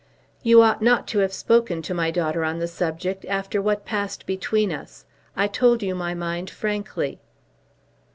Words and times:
"You 0.41 0.63
ought 0.63 0.81
not 0.81 1.07
to 1.09 1.19
have 1.19 1.31
spoken 1.31 1.83
to 1.83 1.93
my 1.93 2.09
daughter 2.09 2.43
on 2.43 2.57
the 2.57 2.67
subject 2.67 3.23
after 3.25 3.61
what 3.61 3.85
passed 3.85 4.25
between 4.25 4.71
us. 4.71 5.05
I 5.35 5.45
told 5.45 5.83
you 5.83 5.93
my 5.93 6.15
mind 6.15 6.49
frankly." 6.49 7.19